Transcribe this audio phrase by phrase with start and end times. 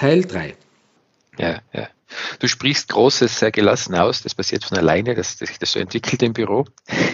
[0.00, 0.56] Teil 3.
[1.36, 1.88] Ja, ja.
[2.38, 5.78] Du sprichst Großes sehr gelassen aus, das passiert von alleine, dass, dass sich das so
[5.78, 6.64] entwickelt im Büro.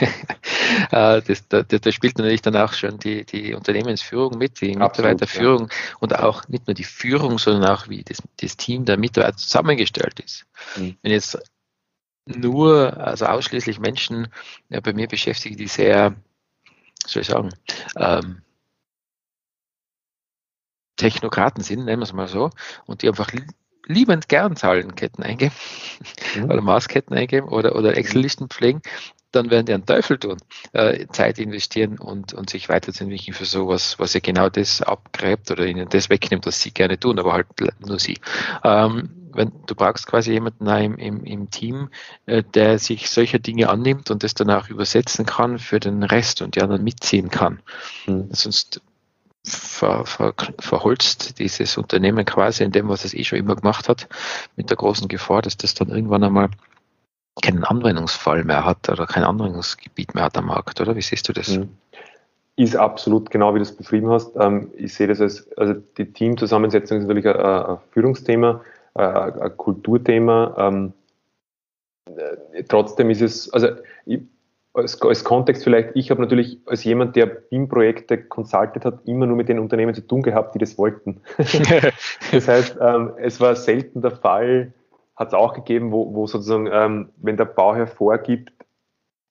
[0.91, 5.69] Äh, das, da, da, spielt natürlich dann auch schon die, die Unternehmensführung mit, die Mitarbeiterführung
[5.71, 5.77] ja.
[6.01, 10.21] und auch nicht nur die Führung, sondern auch wie das, das Team der Mitarbeiter zusammengestellt
[10.21, 10.45] ist.
[10.77, 10.97] Mhm.
[11.03, 11.39] Wenn jetzt
[12.27, 14.29] nur, also ausschließlich Menschen
[14.69, 16.15] ja, bei mir beschäftige, die sehr,
[17.07, 17.51] soll ich sagen,
[17.97, 18.43] ähm,
[20.97, 22.51] Technokraten sind, nennen wir es mal so,
[22.87, 23.31] und die einfach
[23.87, 25.55] liebend gern Zahlenketten eingeben
[26.37, 26.45] mhm.
[26.45, 28.83] oder Maßketten eingeben oder, oder Excel-Listen pflegen,
[29.33, 30.39] dann werden die einen Teufel tun,
[30.73, 35.67] äh, Zeit investieren und, und sich weiterzuentwickeln für sowas, was ja genau das abgräbt oder
[35.67, 37.47] ihnen das wegnimmt, was sie gerne tun, aber halt
[37.81, 38.19] nur sie.
[38.65, 41.91] Ähm, wenn, du brauchst quasi jemanden im, im, im Team,
[42.25, 46.41] äh, der sich solcher Dinge annimmt und das dann auch übersetzen kann für den Rest
[46.41, 47.61] und die anderen mitziehen kann.
[48.07, 48.29] Mhm.
[48.33, 48.81] Sonst
[49.47, 54.09] ver, ver, verholzt dieses Unternehmen quasi in dem, was es eh schon immer gemacht hat,
[54.57, 56.51] mit der großen Gefahr, dass das dann irgendwann einmal
[57.43, 60.97] keinen Anwendungsfall mehr hat oder kein Anwendungsgebiet mehr hat am Markt, oder?
[60.97, 61.57] Wie siehst du das?
[61.57, 61.69] Mhm.
[62.57, 64.35] Ist absolut genau, wie du es beschrieben hast.
[64.37, 68.63] Ähm, ich sehe das als, also die Teamzusammensetzung ist natürlich ein, Führungsthema,
[68.95, 70.55] ein Kulturthema.
[70.57, 70.93] Ähm,
[72.07, 73.69] äh, trotzdem ist es, also
[74.07, 74.23] ich,
[74.77, 79.37] als, als Kontext vielleicht, ich habe natürlich als jemand, der BIM-Projekte consultet hat, immer nur
[79.37, 81.23] mit den Unternehmen zu tun gehabt, die das wollten.
[81.39, 84.73] das heißt, ähm, es war selten der Fall,
[85.17, 88.53] hat es auch gegeben, wo, wo sozusagen, ähm, wenn der Bauherr vorgibt,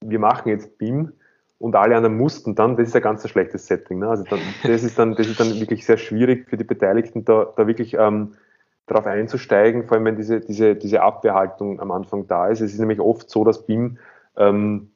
[0.03, 1.13] wir machen jetzt BIM
[1.59, 3.99] und alle anderen mussten dann, das ist ein ganz schlechtes Setting.
[3.99, 4.09] Ne?
[4.09, 7.53] Also dann, das, ist dann, das ist dann wirklich sehr schwierig für die Beteiligten, da,
[7.55, 8.33] da wirklich ähm,
[8.87, 12.61] darauf einzusteigen, vor allem wenn diese, diese, diese Abwehrhaltung am Anfang da ist.
[12.61, 13.97] Es ist nämlich oft so, dass BIM
[14.37, 14.89] ähm,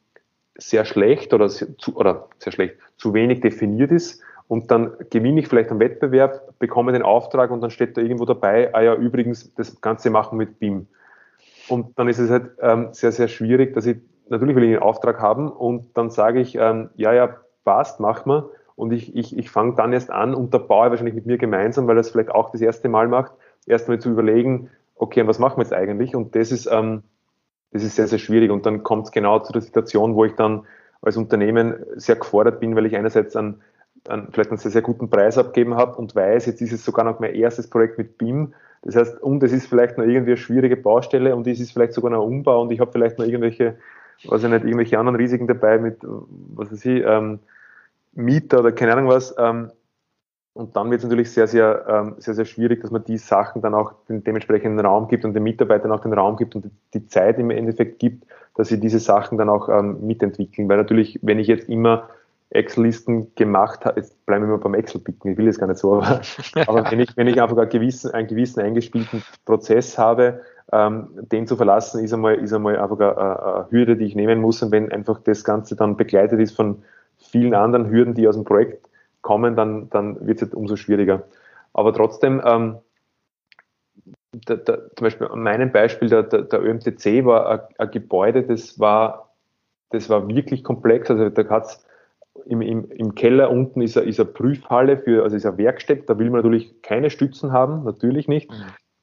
[0.59, 5.39] sehr schlecht oder, sehr, zu, oder sehr schlecht, zu wenig definiert ist und dann gewinne
[5.39, 8.95] ich vielleicht einen Wettbewerb, bekomme den Auftrag und dann steht da irgendwo dabei, ah ja,
[8.95, 10.87] übrigens, das Ganze machen mit BIM.
[11.69, 13.97] Und dann ist es halt ähm, sehr, sehr schwierig, dass ich,
[14.27, 18.25] natürlich will ich einen Auftrag haben und dann sage ich, ähm, ja, ja, passt, mach
[18.25, 18.49] mal.
[18.75, 21.85] Und ich, ich, ich fange dann erst an und der Bauer wahrscheinlich mit mir gemeinsam,
[21.85, 23.33] weil er es vielleicht auch das erste Mal macht,
[23.67, 26.15] erstmal zu überlegen, okay, was machen wir jetzt eigentlich?
[26.15, 27.03] Und das ist, ähm,
[27.71, 28.51] das ist sehr, sehr schwierig.
[28.51, 30.65] Und dann kommt es genau zu der Situation, wo ich dann
[31.01, 33.61] als Unternehmen sehr gefordert bin, weil ich einerseits einen,
[34.07, 37.05] einen, vielleicht einen sehr, sehr guten Preis abgeben habe und weiß, jetzt ist es sogar
[37.05, 38.53] noch mein erstes Projekt mit BIM.
[38.81, 41.93] Das heißt, und es ist vielleicht noch irgendwie eine schwierige Baustelle und es ist vielleicht
[41.93, 43.77] sogar noch ein Umbau und ich habe vielleicht noch irgendwelche,
[44.25, 47.39] weiß ich nicht, irgendwelche anderen Risiken dabei mit, was weiß ich, ähm,
[48.13, 49.35] Mieter oder keine Ahnung was.
[49.37, 49.71] Ähm,
[50.59, 53.61] und dann wird es natürlich sehr, sehr, ähm, sehr, sehr schwierig, dass man die Sachen
[53.61, 57.07] dann auch den dementsprechenden Raum gibt und den Mitarbeitern auch den Raum gibt und die
[57.07, 58.25] Zeit im Endeffekt gibt,
[58.55, 60.67] dass sie diese Sachen dann auch ähm, mitentwickeln.
[60.67, 62.09] Weil natürlich, wenn ich jetzt immer
[62.49, 65.95] Excel-Listen gemacht habe, jetzt bleiben wir mal beim Excel-Picken, ich will es gar nicht so,
[65.95, 66.19] aber,
[66.67, 70.41] aber wenn, ich, wenn ich einfach einen gewissen, einen gewissen eingespielten Prozess habe,
[70.73, 74.41] ähm, den zu verlassen, ist einmal, ist einmal einfach eine, eine Hürde, die ich nehmen
[74.41, 74.61] muss.
[74.61, 76.83] Und wenn einfach das Ganze dann begleitet ist von
[77.17, 78.88] vielen anderen Hürden, die aus dem Projekt
[79.21, 81.23] kommen, dann, dann wird es umso schwieriger.
[81.73, 82.77] Aber trotzdem, ähm,
[84.31, 88.43] da, da, zum Beispiel an meinem Beispiel, der, der, der ÖMTC war ein, ein, Gebäude,
[88.43, 89.33] das war,
[89.89, 91.09] das war wirklich komplex.
[91.09, 91.85] Also da hat's
[92.45, 96.03] im, im, im Keller unten ist eine, ist eine Prüfhalle für, also ist eine Werkstätte,
[96.05, 98.49] da will man natürlich keine Stützen haben, natürlich nicht.
[98.49, 98.55] Mhm.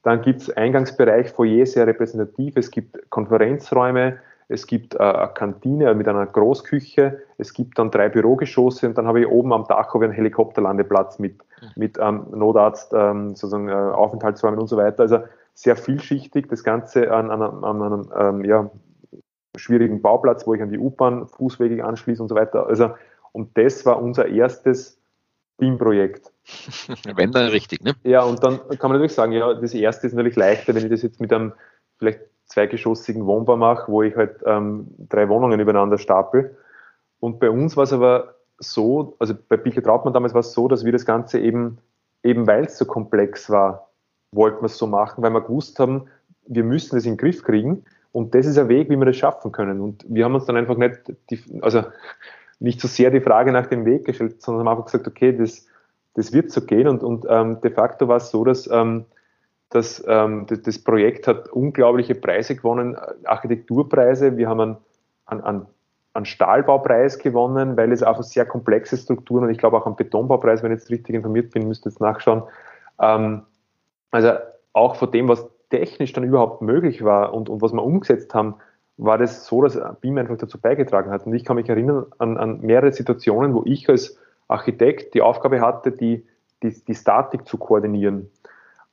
[0.02, 5.94] Dann gibt es Eingangsbereich, Foyer, sehr repräsentativ, es gibt Konferenzräume, es gibt äh, eine Kantine
[5.94, 9.92] mit einer Großküche, es gibt dann drei Bürogeschosse und dann habe ich oben am Dach
[9.92, 11.68] habe ich einen Helikopterlandeplatz mit, mhm.
[11.76, 15.02] mit ähm, Notarzt, ähm, sozusagen äh, Aufenthaltsräumen und so weiter.
[15.02, 15.18] Also
[15.54, 18.70] sehr vielschichtig, das Ganze an, an, an einem ähm, ja,
[19.56, 22.66] schwierigen Bauplatz, wo ich an die U-Bahn fußwegig anschließe und so weiter.
[22.66, 22.90] Also,
[23.32, 25.00] und das war unser erstes
[25.58, 26.32] BIM-Projekt.
[27.16, 27.94] Wenn dann richtig, ne?
[28.04, 30.90] Ja, und dann kann man natürlich sagen, ja, das erste ist natürlich leichter, wenn ich
[30.90, 31.52] das jetzt mit einem
[31.98, 36.56] vielleicht zweigeschossigen Wohnbau mache, wo ich halt ähm, drei Wohnungen übereinander stapel.
[37.20, 40.68] Und bei uns war es aber so, also bei Bichel Trautmann damals war es so,
[40.68, 41.78] dass wir das Ganze eben,
[42.22, 43.90] eben weil es so komplex war,
[44.32, 46.06] wollten wir es so machen, weil wir gewusst haben,
[46.46, 47.84] wir müssen das in den Griff kriegen.
[48.12, 49.80] Und das ist ein Weg, wie wir das schaffen können.
[49.80, 51.84] Und wir haben uns dann einfach nicht, die, also
[52.60, 55.66] nicht so sehr die Frage nach dem Weg gestellt, sondern haben einfach gesagt, okay, das,
[56.14, 56.88] das wird so gehen.
[56.88, 59.04] Und, und ähm, de facto war es so, dass ähm,
[59.76, 64.36] das, ähm, das, Projekt hat unglaubliche Preise gewonnen, Architekturpreise.
[64.36, 64.76] Wir haben einen,
[65.26, 65.66] einen,
[66.14, 70.62] einen Stahlbaupreis gewonnen, weil es einfach sehr komplexe Strukturen und ich glaube auch einen Betonbaupreis,
[70.62, 72.42] wenn ich jetzt richtig informiert bin, müsst ihr jetzt nachschauen.
[73.00, 73.42] Ähm,
[74.10, 74.32] also
[74.72, 78.54] auch von dem, was technisch dann überhaupt möglich war und, und was wir umgesetzt haben,
[78.96, 81.26] war das so, dass BIM einfach dazu beigetragen hat.
[81.26, 84.18] Und ich kann mich erinnern an, an mehrere Situationen, wo ich als
[84.48, 86.26] Architekt die Aufgabe hatte, die,
[86.62, 88.30] die, die Statik zu koordinieren.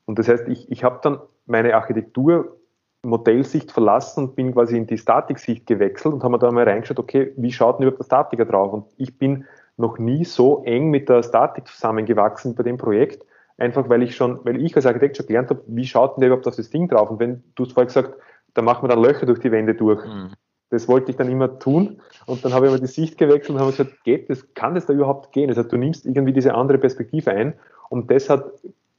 [0.05, 4.97] Und das heißt, ich, ich habe dann meine Architektur-Modellsicht verlassen und bin quasi in die
[4.97, 8.45] Statiksicht gewechselt und habe mir da mal reingeschaut, okay, wie schaut denn überhaupt der Statiker
[8.45, 8.73] drauf?
[8.73, 9.45] Und ich bin
[9.77, 13.25] noch nie so eng mit der Statik zusammengewachsen bei dem Projekt,
[13.57, 16.27] einfach weil ich schon, weil ich als Architekt schon gelernt habe, wie schaut denn der
[16.29, 17.09] überhaupt auf das Ding drauf?
[17.09, 18.15] Und wenn du es vorher gesagt,
[18.53, 20.03] da machen wir dann Löcher durch die Wände durch.
[20.05, 20.31] Mhm.
[20.69, 22.01] Das wollte ich dann immer tun.
[22.25, 24.85] Und dann habe ich immer die Sicht gewechselt und habe gesagt, geht das, kann das
[24.85, 25.49] da überhaupt gehen?
[25.49, 27.53] Das heißt, du nimmst irgendwie diese andere Perspektive ein.
[27.89, 28.45] Und das hat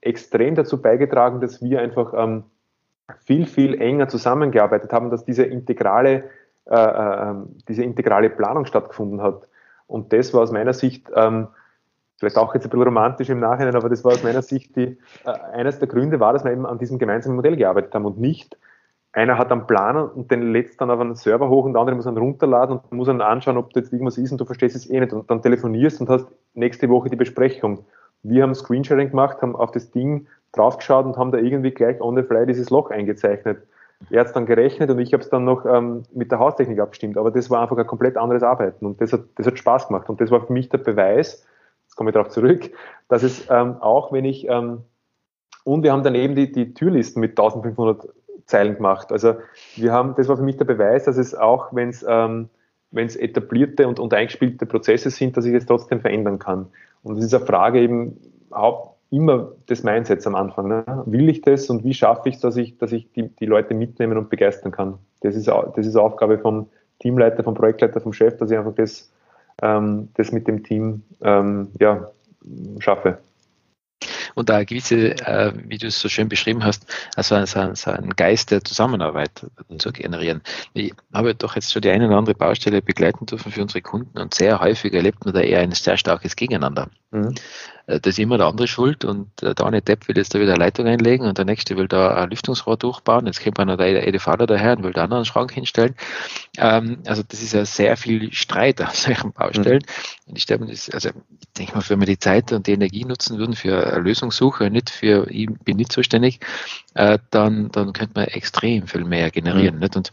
[0.04, 2.44] extrem dazu beigetragen, dass wir einfach ähm,
[3.24, 6.24] viel, viel enger zusammengearbeitet haben, dass diese integrale,
[6.66, 9.48] äh, äh, ähm, diese integrale Planung stattgefunden hat.
[9.86, 11.48] Und das war aus meiner Sicht, ähm,
[12.18, 14.98] vielleicht auch jetzt ein bisschen romantisch im Nachhinein, aber das war aus meiner Sicht die,
[15.24, 18.18] äh, eines der Gründe war, dass wir eben an diesem gemeinsamen Modell gearbeitet haben und
[18.18, 18.56] nicht
[19.14, 21.96] einer hat einen Plan und den lädt dann auf einen Server hoch und der andere
[21.96, 24.74] muss ihn runterladen und muss dann anschauen, ob da jetzt irgendwas ist und du verstehst
[24.74, 27.84] es eh nicht und dann telefonierst und hast nächste Woche die Besprechung.
[28.24, 32.16] Wir haben Screensharing gemacht, haben auf das Ding draufgeschaut und haben da irgendwie gleich on
[32.16, 33.58] the fly dieses Loch eingezeichnet.
[34.10, 36.78] Er hat es dann gerechnet und ich habe es dann noch ähm, mit der Haustechnik
[36.80, 39.88] abgestimmt, aber das war einfach ein komplett anderes Arbeiten und das hat, das hat Spaß
[39.88, 41.46] gemacht und das war für mich der Beweis,
[41.84, 42.70] jetzt komme ich darauf zurück,
[43.08, 44.82] dass es ähm, auch wenn ich ähm,
[45.64, 48.08] und wir haben dann eben die, die Türlisten mit 1500
[48.44, 49.10] Zeilen gemacht.
[49.10, 49.36] Also
[49.76, 52.50] wir haben, das war für mich der Beweis, dass es auch, wenn es ähm,
[52.94, 56.66] wenn es etablierte und, und eingespielte Prozesse sind, dass ich es trotzdem verändern kann.
[57.04, 58.18] Und das ist eine Frage eben
[59.10, 60.68] immer des Mindsets am Anfang.
[60.68, 60.84] Ne?
[61.06, 63.74] Will ich das und wie schaffe ich es, dass ich, dass ich die, die Leute
[63.74, 64.98] mitnehmen und begeistern kann?
[65.20, 66.66] Das ist, das ist Aufgabe vom
[66.98, 69.12] Teamleiter, vom Projektleiter, vom Chef, dass ich einfach das,
[69.62, 72.10] ähm, das mit dem Team ähm, ja,
[72.78, 73.18] schaffe
[74.34, 76.86] und da eine gewisse, äh, wie du es so schön beschrieben hast,
[77.16, 79.46] also so, ein, so ein Geist der Zusammenarbeit
[79.78, 80.42] zu generieren.
[80.72, 84.18] Ich habe doch jetzt schon die eine oder andere Baustelle begleiten dürfen für unsere Kunden
[84.18, 86.88] und sehr häufig erlebt man da eher ein sehr starkes Gegeneinander.
[87.14, 87.34] Mhm.
[87.86, 90.54] Äh, da ist immer der andere schuld und der eine Depp will jetzt da wieder
[90.54, 93.26] eine Leitung einlegen und der nächste will da ein Lüftungsrohr durchbauen.
[93.26, 95.94] Jetzt kommt noch der EDV daher und will da einen Schrank hinstellen.
[96.58, 99.82] Ähm, also das ist ja sehr viel Streit auf solchen Baustellen.
[100.26, 100.30] Mhm.
[100.30, 103.38] Und ich das, also ich denke mal, wenn wir die Zeit und die Energie nutzen
[103.38, 106.40] würden für eine Lösungssuche, nicht für ich bin nicht zuständig,
[106.94, 109.76] äh, dann, dann könnte man extrem viel mehr generieren.
[109.76, 109.80] Mhm.
[109.80, 109.96] Nicht?
[109.96, 110.12] Und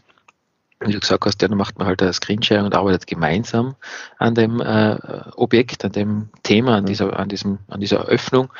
[0.84, 3.76] wie du gesagt hast, dann macht man halt ein Screensharing und arbeitet gemeinsam
[4.18, 4.96] an dem äh,
[5.36, 8.52] Objekt, an dem Thema, an dieser, an diesem, an dieser Öffnung.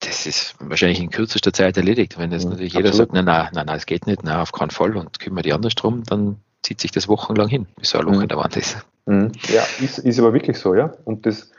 [0.00, 2.18] Das ist wahrscheinlich in kürzester Zeit erledigt.
[2.18, 4.96] Wenn jetzt natürlich jeder sagt, nein, nein, nein, es geht nicht, nein, auf keinen Fall
[4.96, 8.16] und kümmere die anders drum, dann zieht sich das wochenlang hin, bis so ein Loch
[8.16, 8.22] mhm.
[8.22, 8.84] in der Wand ist.
[9.06, 9.32] Mhm.
[9.48, 10.92] Ja, ist, ist aber wirklich so, ja.
[11.04, 11.50] Und das,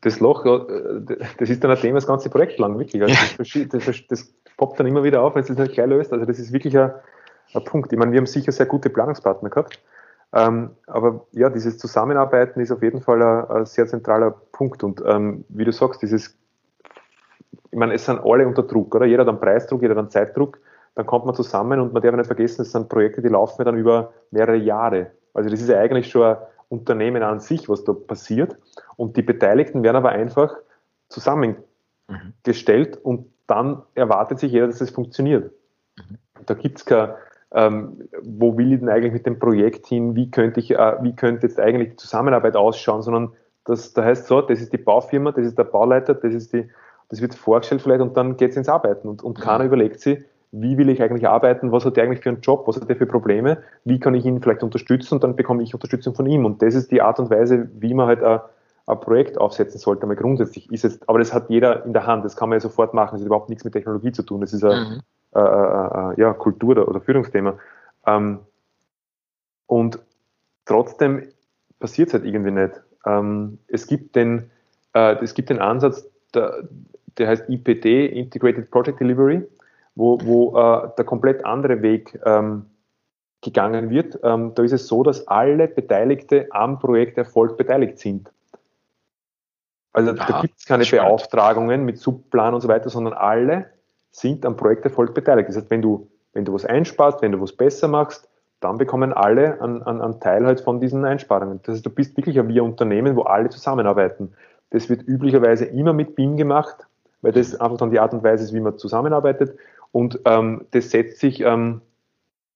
[0.00, 3.02] das Loch, äh, das ist dann ein Thema das ganze Projekt lang, wirklich.
[3.02, 6.12] Also das, das, das, poppt dann immer wieder auf, wenn es das nicht gleich löst.
[6.12, 6.92] Also das ist wirklich ein
[7.64, 7.92] Punkt.
[7.92, 9.80] Ich meine, wir haben sicher sehr gute Planungspartner gehabt,
[10.32, 14.82] ähm, aber ja, dieses Zusammenarbeiten ist auf jeden Fall ein, ein sehr zentraler Punkt.
[14.84, 16.36] Und ähm, wie du sagst, dieses,
[17.70, 19.06] ich meine, es sind alle unter Druck, oder?
[19.06, 20.58] Jeder hat einen Preisdruck, jeder hat einen Zeitdruck.
[20.94, 23.76] Dann kommt man zusammen und man darf nicht vergessen, es sind Projekte, die laufen dann
[23.76, 25.10] über mehrere Jahre.
[25.34, 28.56] Also das ist ja eigentlich schon ein Unternehmen an sich, was da passiert.
[28.96, 30.56] Und die Beteiligten werden aber einfach
[31.08, 33.02] zusammengestellt mhm.
[33.02, 35.52] und dann erwartet sich jeder, dass es funktioniert.
[35.96, 36.18] Mhm.
[36.46, 37.10] Da gibt es kein,
[37.54, 41.14] ähm, wo will ich denn eigentlich mit dem Projekt hin, wie könnte ich, äh, wie
[41.14, 43.32] könnte jetzt eigentlich die Zusammenarbeit ausschauen, sondern
[43.64, 46.68] das, da heißt so, das ist die Baufirma, das ist der Bauleiter, das ist die,
[47.08, 49.08] das wird vorgestellt vielleicht und dann geht es ins Arbeiten.
[49.08, 49.68] Und, und keiner mhm.
[49.68, 52.80] überlegt sich, wie will ich eigentlich arbeiten, was hat der eigentlich für einen Job, was
[52.80, 55.14] hat der für Probleme, wie kann ich ihn vielleicht unterstützen?
[55.14, 56.44] Und dann bekomme ich Unterstützung von ihm.
[56.44, 58.40] Und das ist die Art und Weise, wie man halt ein,
[58.86, 60.70] ein Projekt aufsetzen sollte, mal grundsätzlich.
[60.70, 63.14] Ist es, aber das hat jeder in der Hand, das kann man ja sofort machen,
[63.14, 65.00] das hat überhaupt nichts mit Technologie zu tun, das ist ein, mhm.
[65.34, 67.58] Äh, äh, äh, ja, Kultur- oder, oder Führungsthema.
[68.06, 68.40] Ähm,
[69.66, 69.98] und
[70.64, 71.28] trotzdem
[71.78, 72.80] passiert es halt irgendwie nicht.
[73.04, 74.50] Ähm, es, gibt den,
[74.94, 76.68] äh, es gibt den Ansatz, der,
[77.18, 79.46] der heißt IPD, Integrated Project Delivery,
[79.94, 82.66] wo, wo äh, der komplett andere Weg ähm,
[83.42, 84.18] gegangen wird.
[84.22, 88.30] Ähm, da ist es so, dass alle Beteiligte am Projekterfolg beteiligt sind.
[89.92, 93.75] Also Aha, da gibt es keine Beauftragungen mit Subplan und so weiter, sondern alle
[94.16, 95.48] sind am Projekterfolg beteiligt.
[95.48, 98.28] Das heißt, wenn du, wenn du was einsparst, wenn du was besser machst,
[98.60, 101.60] dann bekommen alle einen, einen, Teil halt von diesen Einsparungen.
[101.62, 104.32] Das heißt, du bist wirklich ein Wir-Unternehmen, wo alle zusammenarbeiten.
[104.70, 106.86] Das wird üblicherweise immer mit BIM gemacht,
[107.20, 109.58] weil das einfach dann die Art und Weise ist, wie man zusammenarbeitet.
[109.92, 111.82] Und ähm, das setzt sich, ähm,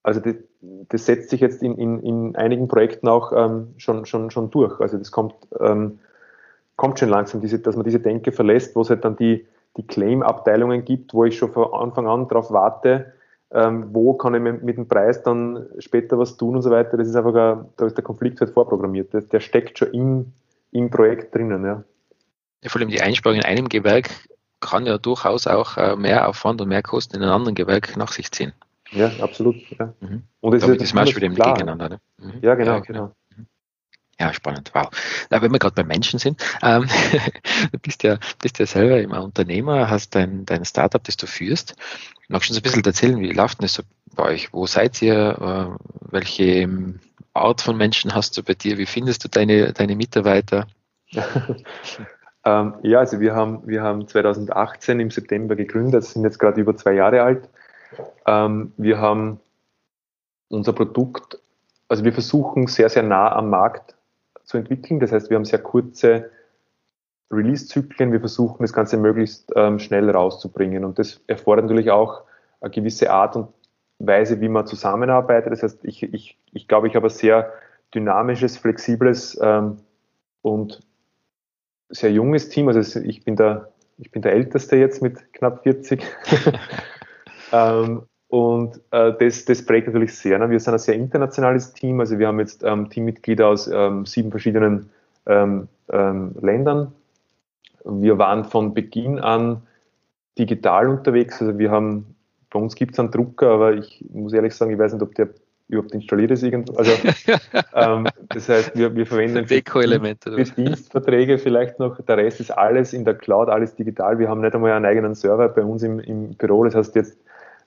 [0.02, 0.36] also das,
[0.88, 4.80] das, setzt sich jetzt in, in, in einigen Projekten auch ähm, schon, schon, schon durch.
[4.80, 5.98] Also das kommt, ähm,
[6.76, 9.46] kommt schon langsam, diese, dass man diese Denke verlässt, wo es halt dann die,
[9.76, 13.12] die Claim-Abteilungen gibt, wo ich schon von Anfang an darauf warte,
[13.52, 16.96] ähm, wo kann ich mit, mit, dem Preis dann später was tun und so weiter.
[16.96, 19.12] Das ist einfach, ein, da ist der Konflikt halt vorprogrammiert.
[19.12, 20.32] Der, der steckt schon im,
[20.70, 21.64] im Projekt drinnen.
[21.64, 21.82] Ja.
[22.62, 22.68] ja.
[22.68, 24.10] vor allem die Einsparung in einem Gewerk
[24.60, 28.12] kann ja durchaus auch äh, mehr Aufwand und mehr Kosten in einem anderen Gewerk nach
[28.12, 28.52] sich ziehen.
[28.92, 29.56] Ja, absolut.
[29.78, 29.94] Ja.
[30.00, 30.24] Mhm.
[30.40, 31.88] Und es ist, ist man wieder gegeneinander.
[31.88, 32.00] Ne?
[32.18, 32.32] Mhm.
[32.42, 32.98] Ja, genau, ja, genau.
[33.00, 33.12] genau.
[34.20, 34.90] Ja, spannend, wow.
[35.30, 36.86] Na, wenn wir gerade bei Menschen sind, ähm,
[37.72, 41.74] du bist ja, bist ja selber immer Unternehmer, hast dein, dein Startup, das du führst.
[42.28, 43.82] Magst du uns ein bisschen erzählen, wie läuft denn das so
[44.14, 44.52] bei euch?
[44.52, 45.16] Wo seid ihr?
[45.16, 46.68] Äh, welche
[47.32, 48.76] Art von Menschen hast du bei dir?
[48.76, 50.66] Wie findest du deine, deine Mitarbeiter?
[52.44, 56.76] ähm, ja, also wir haben, wir haben 2018 im September gegründet, sind jetzt gerade über
[56.76, 57.48] zwei Jahre alt.
[58.26, 59.40] Ähm, wir haben
[60.48, 61.38] unser Produkt,
[61.88, 63.94] also wir versuchen sehr, sehr nah am Markt
[64.50, 64.98] zu entwickeln.
[64.98, 66.30] Das heißt, wir haben sehr kurze
[67.30, 68.10] Release-Zyklen.
[68.10, 70.84] Wir versuchen das Ganze möglichst ähm, schnell rauszubringen.
[70.84, 72.24] Und das erfordert natürlich auch
[72.60, 73.48] eine gewisse Art und
[74.00, 75.52] Weise, wie man zusammenarbeitet.
[75.52, 77.52] Das heißt, ich, ich, ich glaube, ich habe ein sehr
[77.94, 79.76] dynamisches, flexibles ähm,
[80.42, 80.80] und
[81.88, 82.66] sehr junges Team.
[82.66, 86.02] Also ich bin der, ich bin der Älteste jetzt mit knapp 40.
[87.52, 90.38] ähm, und äh, das, das prägt natürlich sehr.
[90.38, 90.48] Ne?
[90.50, 91.98] Wir sind ein sehr internationales Team.
[91.98, 94.88] Also wir haben jetzt ähm, Teammitglieder aus ähm, sieben verschiedenen
[95.26, 96.92] ähm, ähm, Ländern.
[97.84, 99.62] Wir waren von Beginn an
[100.38, 101.40] digital unterwegs.
[101.42, 102.14] Also wir haben,
[102.50, 105.12] bei uns gibt es einen Drucker, aber ich muss ehrlich sagen, ich weiß nicht, ob
[105.16, 105.30] der
[105.66, 106.74] überhaupt installiert ist irgendwo.
[106.74, 106.92] Also,
[107.74, 109.54] ähm, das heißt, wir, wir verwenden für,
[110.44, 112.00] für Dienstverträge vielleicht noch.
[112.02, 114.20] Der Rest ist alles in der Cloud, alles digital.
[114.20, 116.62] Wir haben nicht einmal einen eigenen Server bei uns im, im Büro.
[116.62, 117.16] Das heißt, jetzt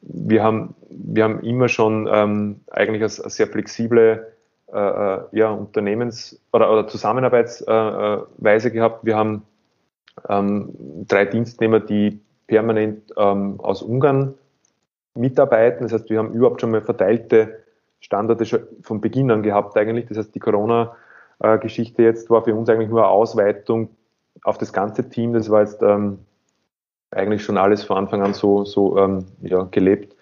[0.05, 4.33] wir haben, wir haben immer schon ähm, eigentlich eine, sehr flexible
[4.73, 9.05] äh, äh, ja, Unternehmens- oder, oder Zusammenarbeitsweise äh, gehabt.
[9.05, 9.43] Wir haben
[10.27, 10.73] ähm,
[11.07, 14.33] drei Dienstnehmer, die permanent ähm, aus Ungarn
[15.15, 15.83] mitarbeiten.
[15.83, 17.63] Das heißt, wir haben überhaupt schon mal verteilte
[17.99, 20.07] Standorte schon von Beginn an gehabt eigentlich.
[20.07, 23.89] Das heißt, die Corona-Geschichte jetzt war für uns eigentlich nur eine Ausweitung
[24.43, 25.33] auf das ganze Team.
[25.33, 26.19] Das war jetzt ähm,
[27.15, 30.15] eigentlich schon alles von Anfang an so, so ähm, ja, gelebt.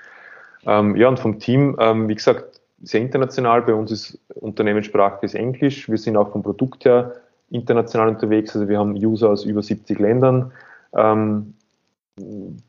[0.66, 3.62] Ähm, ja, und vom Team, ähm, wie gesagt, sehr international.
[3.64, 5.90] Bei uns ist Unternehmenssprache ist Englisch.
[5.90, 7.14] Wir sind auch vom Produkt her
[7.50, 8.56] international unterwegs.
[8.56, 10.52] Also wir haben User aus über 70 Ländern.
[10.94, 11.54] Ähm,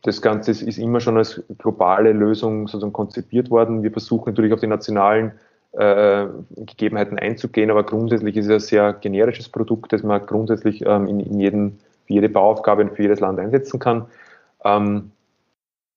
[0.02, 3.82] das Ganze ist, immer schon als globale Lösung sozusagen konzipiert worden.
[3.82, 5.32] Wir versuchen natürlich auf die nationalen
[5.72, 6.26] äh,
[6.56, 11.20] Gegebenheiten einzugehen, aber grundsätzlich ist es ein sehr generisches Produkt, das man grundsätzlich ähm, in,
[11.20, 14.06] in jedem für jede Bauaufgabe und für jedes Land einsetzen kann.
[14.64, 15.12] Ähm,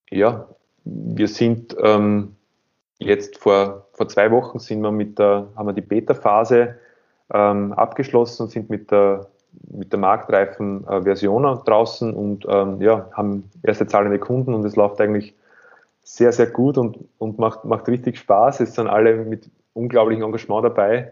[0.09, 0.47] ja,
[0.83, 2.35] wir sind ähm,
[3.00, 6.75] jetzt vor, vor zwei Wochen sind wir mit der, haben wir die Beta-Phase
[7.33, 9.27] ähm, abgeschlossen und sind mit der,
[9.71, 14.75] mit der marktreifen äh, Version draußen und ähm, ja, haben erste zahlende Kunden und es
[14.75, 15.35] läuft eigentlich
[16.03, 18.59] sehr, sehr gut und, und macht, macht richtig Spaß.
[18.59, 21.12] Es sind alle mit unglaublichem Engagement dabei.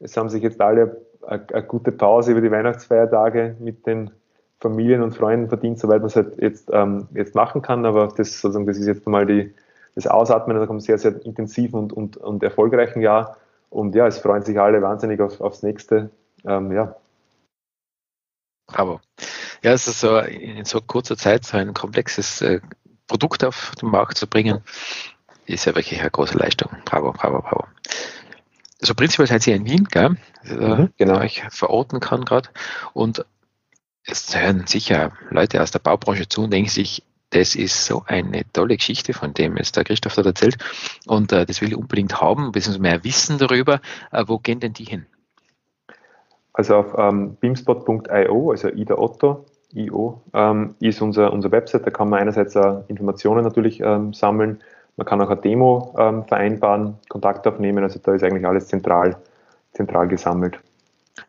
[0.00, 4.10] Es haben sich jetzt alle eine, eine gute Pause über die Weihnachtsfeiertage mit den
[4.64, 7.84] Familien und Freunden verdient, soweit man es halt jetzt, ähm, jetzt machen kann.
[7.84, 9.54] Aber das, sozusagen, das ist jetzt mal die,
[9.94, 13.36] das Ausatmen nach einem sehr, sehr intensiven und, und, und erfolgreichen Jahr.
[13.68, 16.10] Und ja, es freuen sich alle wahnsinnig auf, aufs nächste.
[16.46, 16.96] Ähm, ja.
[18.66, 19.00] Bravo.
[19.62, 22.60] Ja, es ist so in so kurzer Zeit so ein komplexes äh,
[23.06, 24.60] Produkt auf den Markt zu bringen,
[25.46, 26.70] ist ja wirklich eine große Leistung.
[26.86, 27.64] Bravo, bravo, bravo.
[28.80, 30.16] Also prinzipiell seid ihr in Wien, gell?
[30.42, 31.20] Also, mhm, genau.
[31.22, 32.48] ich verorten kann gerade.
[32.92, 33.24] Und
[34.06, 38.42] es hören sicher Leute aus der Baubranche zu und denken sich, das ist so eine
[38.52, 40.56] tolle Geschichte, von dem jetzt der Christoph dort erzählt.
[41.06, 43.80] Und äh, das will ich unbedingt haben, beziehungsweise mehr wissen darüber.
[44.12, 45.06] Äh, wo gehen denn die hin?
[46.52, 51.84] Also auf ähm, beamspot.io, also Ida Otto, IO, ähm, ist unser, unser Website.
[51.84, 54.60] Da kann man einerseits äh, Informationen natürlich ähm, sammeln.
[54.96, 57.82] Man kann auch eine Demo ähm, vereinbaren, Kontakt aufnehmen.
[57.82, 59.16] Also da ist eigentlich alles zentral,
[59.72, 60.60] zentral gesammelt.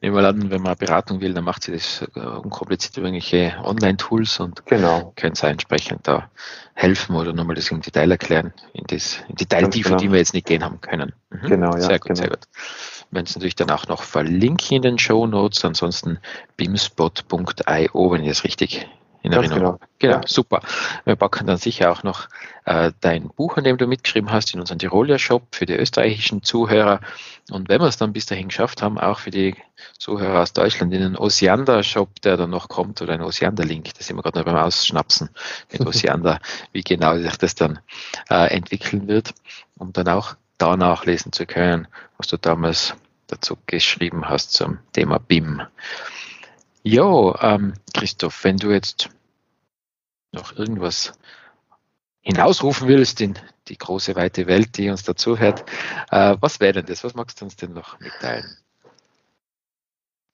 [0.02, 3.56] Nehmen wir an, wenn man Beratung will, dann macht sie das äh, unkompliziert über irgendwelche
[3.64, 5.14] Online-Tools und genau.
[5.16, 6.30] können sie entsprechend da
[6.74, 10.02] helfen oder nochmal das im Detail erklären, in das in Detailtiefe, genau.
[10.02, 11.14] die wir jetzt nicht gehen haben können.
[11.30, 11.48] Mhm.
[11.48, 11.82] Genau, ja.
[11.82, 12.20] Sehr gut, genau.
[12.20, 12.48] sehr gut.
[13.12, 16.20] Wenn es natürlich danach noch verlinken in den Show Notes, ansonsten
[16.58, 18.88] bimspot.io, wenn ich das richtig
[19.26, 19.60] in Erinnerung.
[19.60, 20.28] Genau, genau ja.
[20.28, 20.62] super.
[21.04, 22.28] Wir packen dann sicher auch noch
[22.66, 26.44] äh, dein Buch, an dem du mitgeschrieben hast, in unseren Tiroler Shop für die österreichischen
[26.44, 27.00] Zuhörer.
[27.52, 29.56] Und wenn wir es dann bis dahin geschafft haben, auch für die
[29.98, 33.94] Zuhörer aus Deutschland in den Osiander Shop, der dann noch kommt, oder ein Osiander Link,
[33.94, 35.30] da sind wir gerade noch beim Ausschnapsen
[35.72, 36.40] mit Osiander,
[36.72, 37.80] wie genau sich das dann
[38.30, 39.34] äh, entwickeln wird,
[39.78, 42.96] um dann auch da nachlesen zu können, was du damals
[43.28, 45.62] dazu geschrieben hast zum Thema BIM.
[46.88, 49.10] Jo, ähm, Christoph, wenn du jetzt
[50.36, 51.14] noch irgendwas
[52.22, 53.36] hinausrufen willst in
[53.68, 55.64] die große weite Welt, die uns dazuhört,
[56.12, 57.04] äh, was wäre denn das?
[57.04, 58.46] Was magst du uns denn noch mitteilen?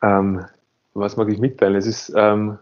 [0.01, 0.45] Ähm,
[0.93, 1.75] was mag ich mitteilen?
[1.75, 2.57] Es ist, ähm,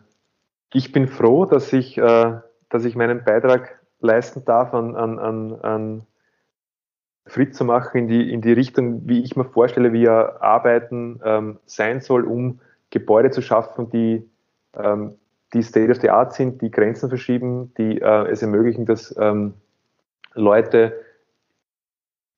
[0.74, 5.62] ich bin froh, dass ich, äh, dass ich meinen Beitrag leisten darf, an, an, an,
[5.62, 6.08] an
[7.26, 11.20] Fritz zu machen in die, in die Richtung, wie ich mir vorstelle, wie er arbeiten
[11.24, 14.28] ähm, sein soll, um Gebäude zu schaffen, die,
[14.76, 15.16] ähm,
[15.54, 19.54] die State of the Art sind, die Grenzen verschieben, die äh, es ermöglichen, dass ähm,
[20.34, 20.94] Leute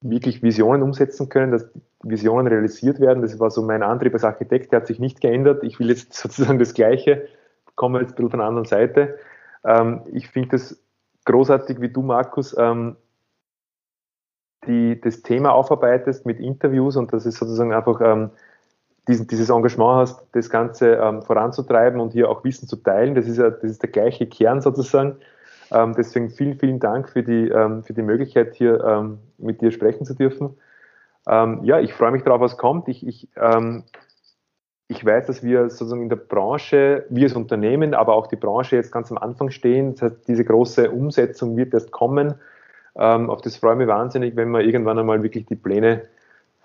[0.02, 1.70] wirklich Visionen umsetzen können, dass
[2.02, 3.22] Visionen realisiert werden.
[3.22, 5.64] Das war so mein Antrieb als Architekt, der hat sich nicht geändert.
[5.64, 7.28] Ich will jetzt sozusagen das Gleiche,
[7.76, 9.18] komme jetzt ein bisschen von der anderen Seite.
[9.64, 10.82] Ähm, ich finde es
[11.26, 12.96] großartig, wie du, Markus, ähm,
[14.68, 18.30] die das Thema aufarbeitest mit Interviews und das ist sozusagen einfach ähm,
[19.08, 23.16] diesen, dieses Engagement hast, das Ganze ähm, voranzutreiben und hier auch Wissen zu teilen.
[23.16, 25.18] Das ist, ja, das ist der gleiche Kern sozusagen.
[25.72, 29.72] Ähm, deswegen vielen, vielen Dank für die, ähm, für die Möglichkeit, hier ähm, mit dir
[29.72, 30.58] sprechen zu dürfen.
[31.28, 32.88] Ähm, ja, ich freue mich darauf, was kommt.
[32.90, 33.84] Ich, ich, ähm,
[34.88, 38.76] ich weiß, dass wir sozusagen in der Branche, wir als Unternehmen, aber auch die Branche
[38.76, 39.94] jetzt ganz am Anfang stehen.
[39.94, 42.36] Das heißt, diese große Umsetzung wird erst kommen.
[42.94, 46.02] auf das freue ich mich wahnsinnig, wenn wir irgendwann einmal wirklich die Pläne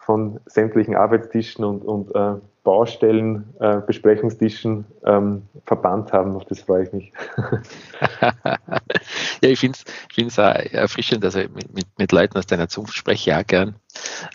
[0.07, 6.37] von sämtlichen Arbeitstischen und, und äh, Baustellen, äh, Besprechungstischen ähm, verbannt haben.
[6.37, 7.13] Auf das freue ich mich.
[8.23, 9.79] ja, ich finde
[10.17, 11.25] es erfrischend.
[11.25, 13.75] Also mit, mit, mit, Leuten aus deiner Zunft spreche ich auch gern.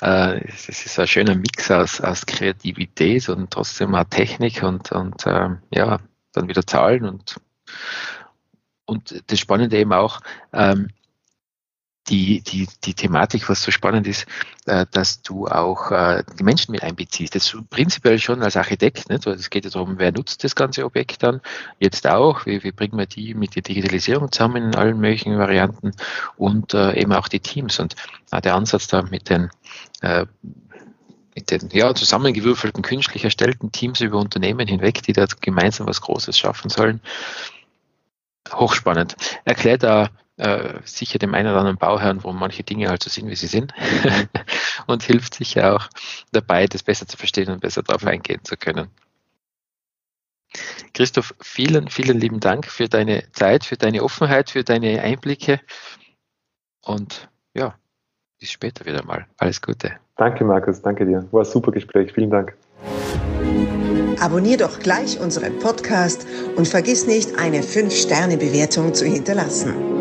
[0.01, 5.25] Äh, es ist ein schöner Mix aus, aus Kreativität und trotzdem auch Technik und, und
[5.25, 5.99] äh, ja,
[6.33, 7.37] dann wieder Zahlen und
[8.85, 10.19] und das Spannende eben auch,
[10.51, 10.89] ähm,
[12.09, 14.25] die, die, die Thematik, was so spannend ist,
[14.65, 17.35] äh, dass du auch äh, die Menschen mit einbeziehst.
[17.35, 19.25] Das ist prinzipiell schon als Architekt, nicht?
[19.27, 21.41] es geht ja darum, wer nutzt das ganze Objekt dann,
[21.79, 25.91] jetzt auch, wie, wie bringen wir die mit der Digitalisierung zusammen in allen möglichen Varianten
[26.37, 27.79] und äh, eben auch die Teams.
[27.79, 27.95] Und
[28.31, 29.49] der Ansatz da mit den
[31.35, 36.37] mit den ja, zusammengewürfelten, künstlich erstellten Teams über Unternehmen hinweg, die da gemeinsam was Großes
[36.37, 37.01] schaffen sollen.
[38.51, 39.15] Hochspannend.
[39.45, 40.09] Erklärt da
[40.41, 43.47] äh, sicher dem einen oder anderen Bauherrn, wo manche Dinge halt so sind, wie sie
[43.47, 43.73] sind
[44.87, 45.87] und hilft sicher auch
[46.31, 48.89] dabei, das besser zu verstehen und besser darauf eingehen zu können.
[50.93, 55.61] Christoph, vielen, vielen lieben Dank für deine Zeit, für deine Offenheit, für deine Einblicke
[56.83, 57.75] und ja,
[58.39, 59.27] bis später wieder mal.
[59.37, 59.93] Alles Gute.
[60.17, 61.25] Danke, Markus, danke dir.
[61.31, 62.11] War ein super Gespräch.
[62.13, 62.57] Vielen Dank.
[64.19, 70.00] Abonnier doch gleich unseren Podcast und vergiss nicht, eine 5-Sterne-Bewertung zu hinterlassen.